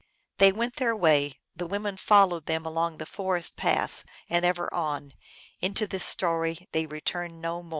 [0.39, 5.13] "They went their way; the women followed them along the forest paths, and ever on.
[5.59, 7.69] Into this story they return no more.